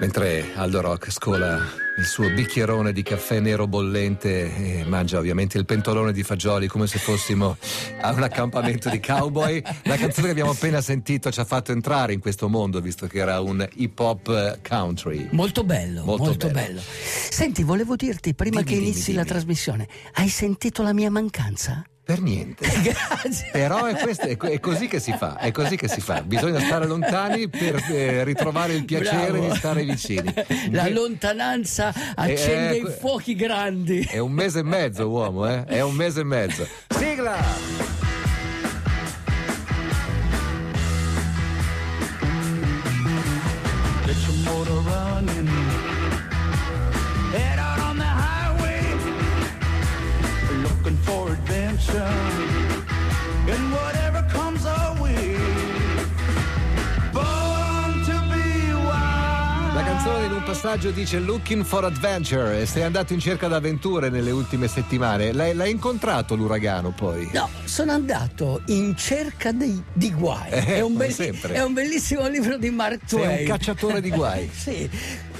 [0.00, 1.58] Mentre Aldo Rock scola
[1.98, 6.86] il suo bicchierone di caffè nero bollente e mangia ovviamente il pentolone di fagioli come
[6.86, 7.58] se fossimo
[8.00, 12.14] a un accampamento di cowboy, la canzone che abbiamo appena sentito ci ha fatto entrare
[12.14, 15.28] in questo mondo visto che era un hip hop country.
[15.32, 16.66] Molto bello, molto, molto bello.
[16.66, 16.80] bello.
[16.82, 19.34] Senti, volevo dirti prima dimmi, che inizi dimmi, la dimmi.
[19.34, 21.84] trasmissione, hai sentito la mia mancanza?
[22.10, 22.66] Per niente.
[22.82, 23.50] Grazie.
[23.52, 26.22] Però è, questo, è, è, così che si fa, è così che si fa.
[26.22, 29.48] Bisogna stare lontani per eh, ritrovare il piacere Bravo.
[29.48, 30.34] di stare vicini.
[30.72, 34.00] La lontananza accende i fuochi grandi.
[34.10, 35.64] È un mese e mezzo, uomo, eh?
[35.66, 36.66] È un mese e mezzo.
[36.88, 37.90] Sigla!
[60.60, 65.32] Passaggio dice Looking for Adventure e sei andato in cerca d'avventure nelle ultime settimane.
[65.32, 67.30] L'hai, l'hai incontrato l'uragano poi?
[67.32, 70.50] No, sono andato in cerca dei, di guai.
[70.50, 73.26] Eh, è, un be- è, un bellissimo libro di Mark Twain.
[73.26, 74.50] Sei un cacciatore di guai.
[74.52, 74.90] sì,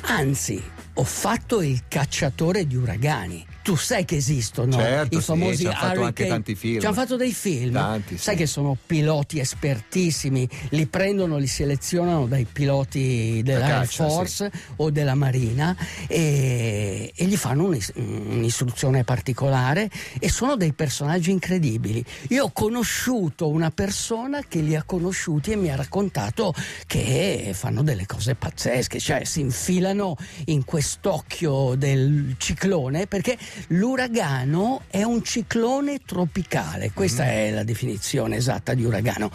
[0.03, 0.63] anzi,
[0.95, 5.67] ho fatto il cacciatore di uragani tu sai che esistono certo, i famosi sì, ci
[5.69, 6.81] hanno fatto anche tanti film.
[6.81, 7.73] Ci hanno fatto dei film.
[7.73, 8.41] Tanti, sai sì.
[8.41, 14.59] che sono piloti espertissimi, li prendono, li selezionano dai piloti della Air Force sì.
[14.77, 15.77] o della Marina
[16.09, 22.05] e, e gli fanno un'is- un'istruzione particolare e sono dei personaggi incredibili.
[22.31, 26.53] Io ho conosciuto una persona che li ha conosciuti e mi ha raccontato
[26.89, 33.39] che fanno delle cose pazzesche, cioè si infilano in quest'occhio del ciclone perché
[33.69, 37.29] l'uragano è un ciclone tropicale, questa mm.
[37.29, 39.31] è la definizione esatta di uragano,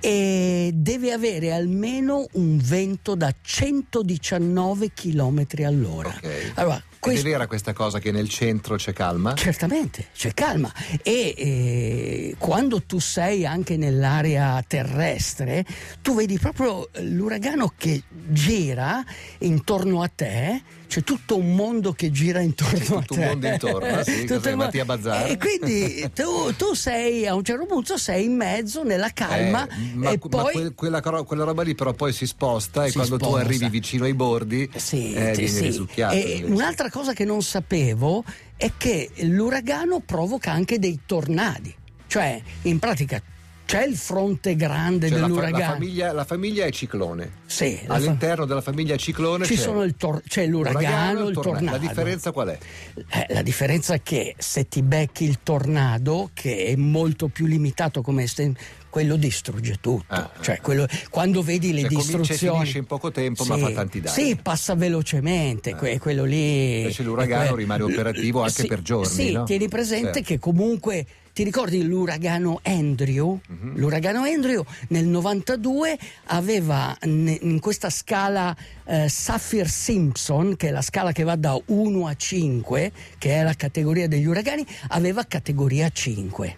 [0.00, 6.14] e deve avere almeno un vento da 119 km all'ora.
[6.16, 6.52] Okay.
[6.54, 7.26] Allora, questo...
[7.26, 9.34] È vera questa cosa che nel centro c'è calma?
[9.34, 10.70] Certamente, c'è calma
[11.02, 15.64] e eh, quando tu sei anche nell'area terrestre,
[16.02, 19.02] tu vedi proprio l'uragano che gira
[19.38, 23.59] intorno a te c'è tutto un mondo che gira intorno c'è a te.
[23.66, 25.30] Mondo intorno, sì, tutto Mattia Bazzar.
[25.30, 29.94] E quindi tu, tu, sei a un certo punto sei in mezzo nella calma eh,
[29.94, 30.74] ma, e ma poi...
[30.74, 33.38] quella, quella, roba lì però poi si sposta e quando sposta.
[33.38, 35.60] tu arrivi vicino ai bordi sì, eh, vieni sì.
[35.62, 36.14] risucchiato.
[36.14, 38.24] E un'altra cosa che non sapevo
[38.56, 41.74] è che l'uragano provoca anche dei tornadi.
[42.06, 43.22] Cioè, in pratica
[43.70, 45.58] c'è il fronte grande cioè dell'uragano.
[45.58, 47.30] La, fa- la, famiglia, la, famiglia, è ciclone.
[47.46, 51.70] Sì, All'interno fa- della famiglia ciclone c'è, tor- c'è l'uragano, il, tornado.
[51.70, 52.58] La differenza qual è?
[52.94, 58.02] Eh, la differenza è che se ti becchi il tornado, che è molto più limitato
[58.02, 58.56] come esten-
[58.90, 60.04] quello distrugge tutto.
[60.08, 62.58] Ah, cioè, quello, quando vedi le cioè, distruzioni.
[62.58, 64.20] finisce in poco tempo, sì, ma fa tanti danni.
[64.20, 65.70] Sì, passa velocemente.
[65.70, 65.98] Ah.
[65.98, 66.78] quello lì.
[66.78, 69.12] Invece l'uragano que- rimane operativo anche sì, per giorni.
[69.12, 69.44] Sì, no?
[69.44, 70.28] tieni presente certo.
[70.28, 71.06] che comunque.
[71.32, 73.38] Ti ricordi l'uragano Andrew?
[73.50, 73.76] Mm-hmm.
[73.76, 78.54] L'uragano Andrew nel 92 aveva in questa scala
[78.84, 83.54] eh, Saffir-Simpson, che è la scala che va da 1 a 5, che è la
[83.54, 86.56] categoria degli uragani, aveva categoria 5.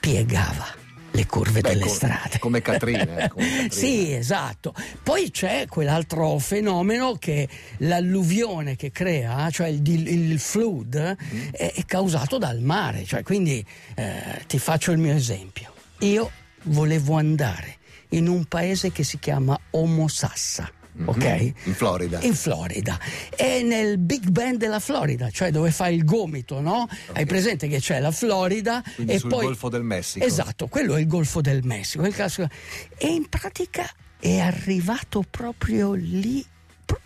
[0.00, 0.79] Piegava
[1.12, 2.38] le curve Beh, delle come, strade.
[2.38, 3.16] Come Catrina.
[3.16, 3.70] Eh, come Catrina.
[3.70, 4.74] sì, esatto.
[5.02, 7.48] Poi c'è quell'altro fenomeno che
[7.78, 11.48] l'alluvione che crea, cioè il, il flood, mm.
[11.52, 13.04] è, è, causato dal mare.
[13.04, 15.72] Cioè, quindi eh, ti faccio il mio esempio.
[16.00, 16.30] Io
[16.64, 17.76] volevo andare
[18.10, 21.08] in un paese che si chiama Omosassa Mm-hmm.
[21.08, 21.52] ok?
[21.64, 22.20] In Florida.
[22.20, 22.98] In Florida.
[23.34, 26.82] È nel Big Bend della Florida, cioè dove fa il gomito, no?
[26.82, 27.06] Okay.
[27.12, 29.44] Hai presente che c'è la Florida Quindi e sul poi...
[29.44, 30.24] Golfo del Messico.
[30.24, 32.04] Esatto, quello è il Golfo del Messico.
[32.04, 36.44] E in pratica è arrivato proprio lì,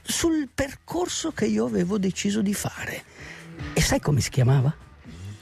[0.02, 3.04] sul percorso che io avevo deciso di fare.
[3.72, 4.74] E sai come si chiamava?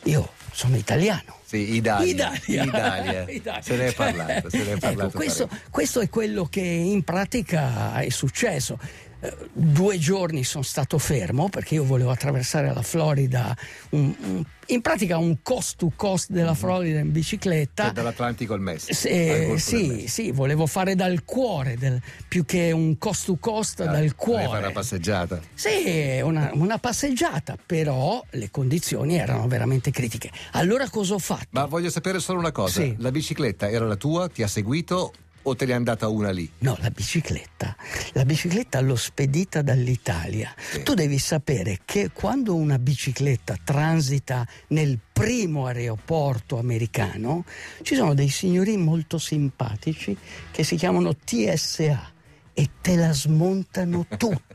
[0.04, 1.38] Io sono italiano.
[1.44, 2.10] Sì, Italia.
[2.10, 2.64] Italia.
[2.64, 3.24] Italia.
[3.30, 3.62] Italia.
[3.62, 4.50] Se ne è parlato.
[4.50, 8.78] Se ne è ecco, parlato ecco, questo, questo, è quello che in pratica è successo.
[9.24, 13.57] Eh, due giorni sono stato fermo perché io volevo attraversare la Florida,
[13.91, 16.57] un, un, in pratica un cost to cost della mhm.
[16.57, 17.84] Florida in bicicletta.
[17.84, 18.95] Cioè dall'Atlantico al Messico.
[18.95, 20.09] Se, sì, Messico.
[20.09, 24.47] sì, volevo fare dal cuore, del, più che un cost to cost ah, dal cuore.
[24.47, 25.41] Fare una passeggiata.
[25.54, 30.33] Sì, una, una, passeggiata, però le condizioni erano veramente critiche.
[30.53, 31.47] Allora cosa ho fatto?
[31.51, 32.97] Ma voglio sapere solo una cosa, sì.
[32.98, 36.50] la bicicletta era la tua, ti ha seguito o te ne è andata una lì?
[36.59, 37.77] No, la bicicletta.
[38.12, 40.54] La bicicletta l'ho spedita dall'Italia.
[40.56, 40.83] Sì.
[40.83, 47.44] Tu devi sapere che quando una bicicletta transita nel primo aeroporto americano,
[47.83, 50.16] ci sono dei signori molto simpatici
[50.50, 52.12] che si chiamano TSA
[52.54, 54.52] e te la smontano tutta,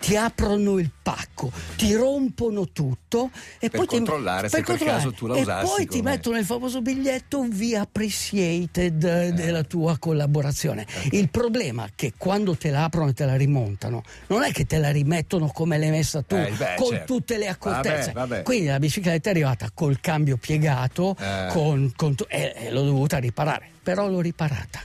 [0.00, 5.12] ti aprono il pacco, ti rompono tutto e per poi controllare ti, se per caso
[5.12, 5.64] tu la e usassi.
[5.64, 9.32] E poi ti mettono il famoso biglietto we appreciated eh.
[9.32, 10.86] della tua collaborazione.
[10.88, 11.18] Okay.
[11.18, 14.66] Il problema è che quando te la aprono e te la rimontano, non è che
[14.66, 17.14] te la rimettono come l'hai messa tu, eh, beh, con certo.
[17.14, 18.12] tutte le accortezze.
[18.12, 18.42] Vabbè, vabbè.
[18.42, 21.48] Quindi la bicicletta è arrivata col cambio piegato Eh.
[21.50, 24.80] con, con e l'ho dovuta riparare, però l'ho riparata.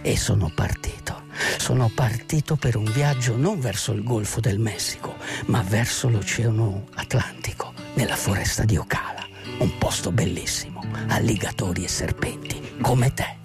[0.00, 1.24] E sono partito.
[1.58, 5.16] Sono partito per un viaggio non verso il Golfo del Messico,
[5.46, 9.26] ma verso l'Oceano Atlantico, nella foresta di Ocala.
[9.58, 13.36] Un posto bellissimo, alligatori e serpenti, come te.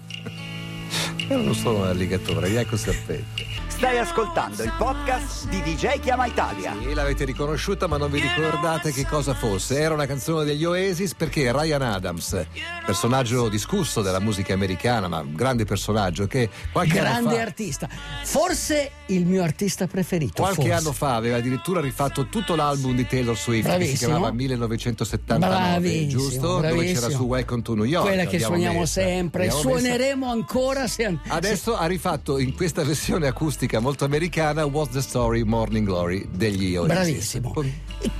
[1.28, 3.57] Io non sono un alligatore, ecco serpente.
[3.78, 6.74] Stai ascoltando il podcast di DJ Chiama Italia.
[6.82, 9.78] Sì, l'avete riconosciuta, ma non vi ricordate che cosa fosse.
[9.78, 12.44] Era una canzone degli Oasis perché Ryan Adams,
[12.84, 17.88] personaggio discusso della musica americana, ma un grande personaggio che qualche anno Grande fa, artista,
[18.24, 20.42] forse il mio artista preferito.
[20.42, 20.72] qualche forse.
[20.76, 24.10] anno fa aveva addirittura rifatto tutto l'album di Taylor Swift che si Bravissimo.
[24.10, 26.40] chiamava 1979, Bravissimo, giusto?
[26.40, 27.00] Dove bravissimo.
[27.00, 28.06] c'era su Welcome to New York.
[28.08, 29.00] Quella che suoniamo messa.
[29.02, 29.78] sempre, L'abbiamo messa.
[29.86, 35.44] suoneremo ancora se Adesso ha rifatto in questa versione acustica molto americana What's the Story
[35.44, 37.38] Morning Glory degli Oasis.
[37.38, 37.52] Bravissimo.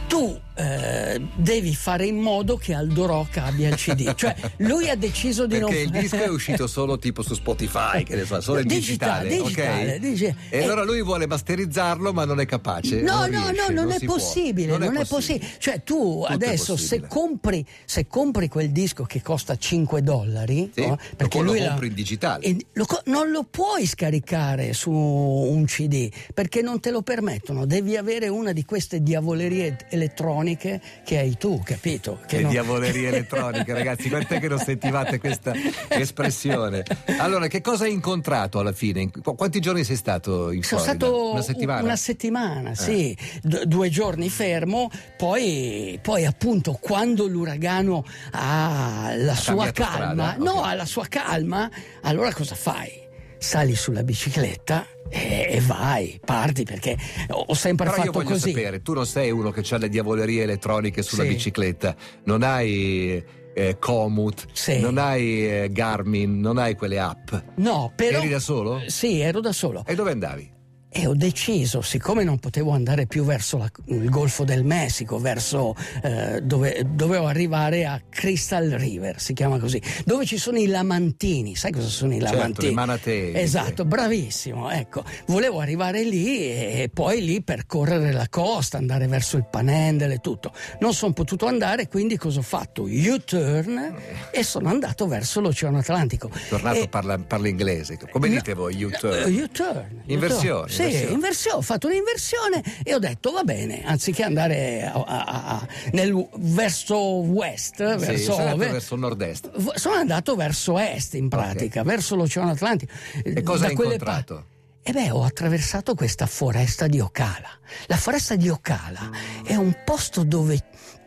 [0.08, 4.14] E tu eh, devi fare in modo che Aldo Rock abbia il CD.
[4.14, 8.02] cioè, lui ha deciso di Perché non il disco è uscito solo tipo su Spotify,
[8.04, 9.98] che ne so, solo in Digitale, digitale, digitale, ok?
[10.00, 13.02] dice- e eh, allora lui vuole masterizzarlo, ma non è capace.
[13.02, 14.14] No, non no, riesce, no, non, è si può.
[14.14, 15.46] possibile, non, è possibile.
[15.58, 17.08] Cioè tu è adesso se possibile.
[17.08, 20.98] compri, se compri quel disco che costa 5 dollari, Sì, no?
[21.18, 22.42] lo- lo l'ha- compri in digitale.
[22.44, 27.96] e lo non lo puoi scaricare su un CD perché non te lo permettono, devi
[27.96, 32.20] avere una di queste diavolerie elettroniche che hai tu, capito?
[32.26, 35.52] Che Le non- diavolerie elettroniche, ragazzi, quant'è che non sentivate questa
[35.88, 36.84] espressione?
[37.18, 39.00] Allora, che cosa hai incontrato alla fine?
[39.02, 41.04] In- qu- Quanti giorni sei stato in Sono Florida?
[41.06, 41.80] stato Una settimana?
[41.80, 41.84] Eh.
[41.84, 49.64] una settimana, sì, D- due giorni fermo, poi, poi appunto quando l'uragano ha la sua
[49.70, 50.36] cambiato calma, strada?
[50.44, 50.66] no, Ok.
[50.66, 51.70] ha la sua calma,
[52.02, 53.06] allora cosa fai?
[53.38, 56.96] Sali sulla bicicletta e, vai, parti perché
[57.30, 58.50] ho sempre Però io fatto voglio così.
[58.52, 61.28] sapere, tu non sei uno che ha le diavolerie elettroniche sulla Sì.
[61.28, 61.94] bicicletta,
[62.24, 63.22] non hai
[63.54, 64.80] eh, Komoot, Sì.
[64.80, 67.32] non hai eh, Garmin, non hai quelle app.
[67.56, 68.82] No, però Eri da solo?
[68.86, 69.82] Sì, ero da solo.
[69.86, 70.56] E dove andavi?
[70.90, 75.76] E ho deciso, siccome non potevo andare più verso la- il Golfo del Messico, verso
[76.02, 81.54] eh, dove dovevo arrivare a Crystal River, si chiama così, dove ci sono i lamantini.
[81.56, 82.68] Sai cosa sono i Certo, lamantini?
[82.68, 83.40] le manatee.
[83.40, 84.70] Esatto, bravissimo.
[84.70, 90.18] Ecco, volevo arrivare lì e poi lì percorrere la costa, andare verso il Panhandle e
[90.20, 90.52] tutto.
[90.80, 92.84] Non sono potuto andare, quindi cosa ho fatto?
[92.84, 93.94] U-turn
[94.32, 96.30] e sono andato verso l'Oceano Atlantico.
[96.48, 97.98] Tornato E- parla, parla inglese.
[98.10, 99.32] Come No, dite voi, U-turn?
[99.34, 100.02] U-turn.
[100.06, 101.56] Inversione, Sì, inversione.
[101.58, 105.24] Ho fatto un'inversione e ho detto va bene, anziché andare a- a-
[105.58, 109.74] a- nel, verso west, Sì, verso andato ovest, verso nord-est.
[109.74, 112.92] sono andato verso est in pratica, verso l'Oceano Atlantico.
[113.22, 114.34] E cosa Da hai incontrato?
[114.34, 117.50] pa- e beh, ho attraversato questa foresta di Ocala.
[117.86, 119.10] La foresta di Ocala
[119.44, 120.58] è un posto dove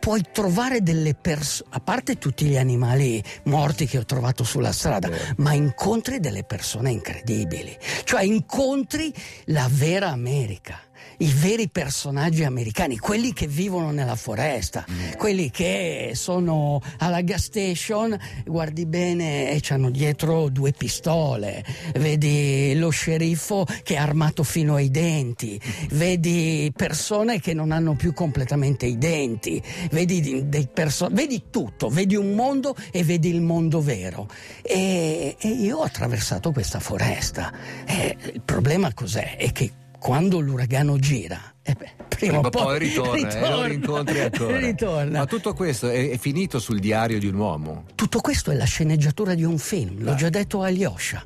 [0.01, 5.07] puoi trovare delle persone, a parte tutti gli animali morti che ho trovato sulla strada,
[5.07, 5.35] Vero.
[5.37, 7.77] ma incontri delle persone incredibili.
[8.03, 9.13] Cioè incontri
[9.45, 10.79] la vera America.
[11.17, 14.85] I veri personaggi americani, quelli che vivono nella foresta,
[15.17, 21.63] quelli che sono alla gas station, guardi bene e hanno dietro due pistole,
[21.95, 25.59] vedi lo sceriffo che è armato fino ai denti,
[25.91, 32.33] vedi persone che non hanno più completamente i denti, vedi, perso- vedi tutto, vedi un
[32.33, 34.27] mondo e vedi il mondo vero.
[34.61, 37.51] E, e io ho attraversato questa foresta.
[37.85, 39.35] E il problema cos'è?
[39.37, 44.57] È che quando l'uragano gira, eh beh, prima, o poi ritorna, e lo rincontri ancora.
[44.57, 45.19] ritorna.
[45.19, 47.83] Ma tutto questo è, è finito sul diario di un uomo.
[47.93, 51.23] Tutto questo è la sceneggiatura di un film, l'ho già detto a Alyosha,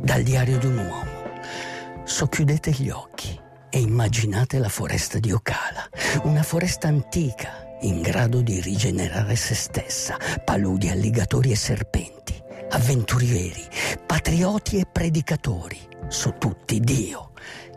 [0.00, 1.10] dal diario di un uomo.
[2.02, 3.38] Socchiudete gli occhi
[3.70, 5.88] e immaginate la foresta di Ocala,
[6.24, 12.34] una foresta antica in grado di rigenerare se stessa, paludi, alligatori e serpenti,
[12.70, 13.64] avventurieri,
[14.04, 15.78] patrioti e predicatori,
[16.08, 17.31] su tutti Dio,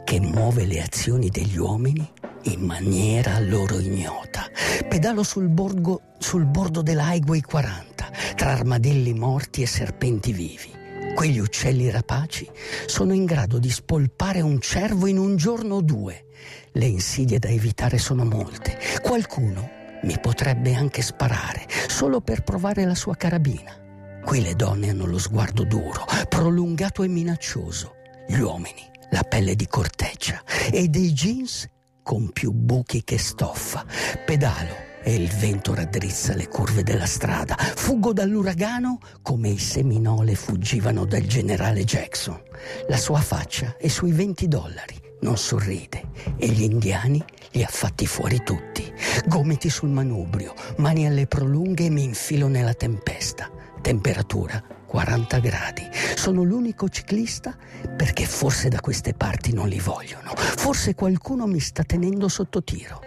[0.05, 2.07] che muove le azioni degli uomini
[2.43, 4.45] in maniera loro ignota.
[4.88, 10.71] Pedalo sul, borgo- sul bordo dell'Highway 40, tra armadilli morti e serpenti vivi.
[11.15, 12.47] Quegli uccelli rapaci
[12.85, 16.25] sono in grado di spolpare un cervo in un giorno o due.
[16.74, 18.77] Le insidie da evitare sono molte.
[19.01, 19.67] Qualcuno
[20.03, 24.21] mi potrebbe anche sparare solo per provare la sua carabina.
[24.24, 27.95] Qui le donne hanno lo sguardo duro, prolungato e minaccioso.
[28.27, 31.67] Gli uomini la pelle di corteccia e dei jeans
[32.03, 33.85] con più buchi che stoffa.
[34.25, 37.55] Pedalo e il vento raddrizza le curve della strada.
[37.55, 42.41] Fuggo dall'uragano come i seminole fuggivano dal generale Jackson.
[42.88, 48.07] La sua faccia è sui 20 dollari, non sorride e gli indiani li ha fatti
[48.07, 48.91] fuori tutti.
[49.27, 53.50] Gomiti sul manubrio, mani alle prolunghe e mi infilo nella tempesta.
[53.81, 54.62] Temperatura
[54.96, 55.90] 40 gradi.
[56.16, 57.54] Sono l'unico ciclista
[57.98, 60.32] perché forse da queste parti non li vogliono.
[60.38, 63.02] Forse qualcuno mi sta tenendo sotto tiro.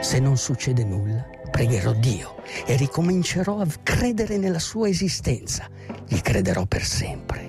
[0.00, 5.68] Se non succede nulla, pregherò Dio e ricomincerò a credere nella sua esistenza.
[6.08, 7.48] Gli crederò per sempre.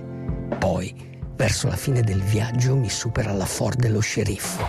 [0.60, 0.94] Poi,
[1.36, 4.68] verso la fine del viaggio, mi supera la Ford dello sceriffo.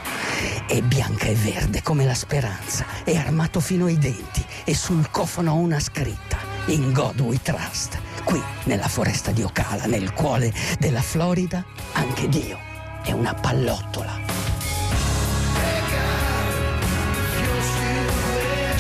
[0.67, 5.53] È bianca e verde come la speranza, è armato fino ai denti e sul cofano
[5.53, 6.30] ho una scritta.
[6.67, 7.99] In God we trust.
[8.25, 12.59] Qui, nella foresta di Ocala, nel cuore della Florida, anche Dio
[13.03, 14.40] è una pallottola.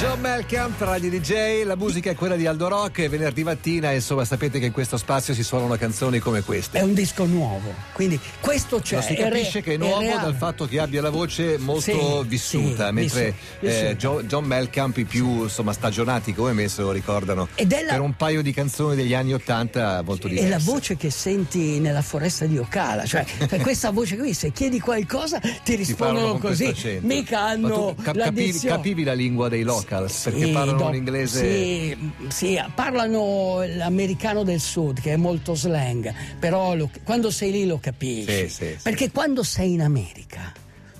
[0.00, 4.24] John Melkamp, Radio DJ, la musica è quella di Aldo Rock e venerdì mattina, insomma,
[4.24, 6.78] sapete che in questo spazio si suonano canzoni come queste.
[6.78, 8.96] È un disco nuovo, quindi questo c'è.
[8.96, 12.28] Lo si capisce che è nuovo è dal fatto che abbia la voce molto sì,
[12.28, 13.88] vissuta, sì, mentre vissuta.
[13.90, 18.00] eh, John, John Melkamp i più insomma, stagionati come me se lo ricordano la- per
[18.00, 20.46] un paio di canzoni degli anni Ottanta molto diverse.
[20.46, 23.22] È la voce che senti nella foresta di Ocala, cioè
[23.60, 26.98] questa voce qui, se chiedi qualcosa ti Ti rispondono con così.
[27.02, 30.94] Mica Ma hanno tu cap- capivi, capivi la lingua dei locals perché Sì, parlano in
[30.94, 37.50] inglese Sì, sì, parlano l'americano del sud che è molto slang, però lo- quando sei
[37.50, 38.48] lì lo capisci.
[38.48, 38.76] Sì.
[38.82, 40.52] Perché quando sei in America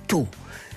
[0.07, 0.27] tu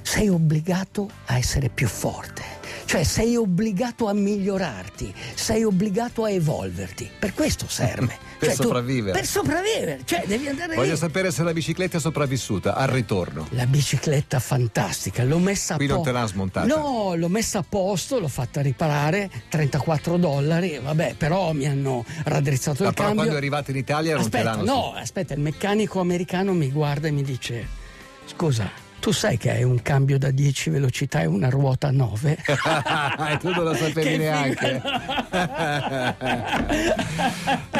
[0.01, 2.52] sei obbligato a essere più forte.
[2.93, 7.09] Cioè sei obbligato a migliorarti, sei obbligato a evolverti.
[7.17, 8.15] Per questo serve.
[8.37, 9.17] Per Cioè, tu- sopravvivere.
[9.17, 10.97] per sopravvivere, cioè devi andare Voglio lì.
[10.97, 13.47] sapere se la bicicletta è sopravvissuta al ritorno.
[13.51, 16.11] La bicicletta fantastica, l'ho messa Qui a non posto.
[16.11, 16.67] te l'hanno smontata?
[16.67, 22.83] No, l'ho messa a posto, l'ho fatta riparare, 34 dollari, vabbè, però mi hanno raddrizzato
[22.83, 23.13] Ma il però cambio.
[23.15, 26.69] quando è arrivata in Italia non te aspetta, l'hanno no, aspetta, il meccanico americano mi
[26.69, 27.65] guarda e mi dice:
[28.25, 28.69] Scusa,
[29.03, 32.37] tu sai che hai un cambio da 10 velocità e una ruota a 9?
[33.31, 34.81] e tu non lo sapevi Che neanche.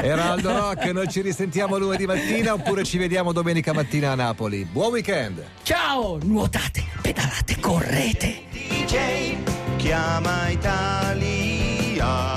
[0.04, 4.66] Era Aldo Rock, noi ci risentiamo lunedì mattina oppure ci vediamo domenica mattina a Napoli.
[4.66, 5.42] Buon weekend!
[5.64, 8.42] Ciao, nuotate, pedalate, correte.
[8.52, 9.38] DJ
[9.78, 12.33] chiama Italia